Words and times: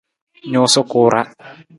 Nuusa 0.51 0.81
ku 0.89 0.97
ra. 1.11 1.21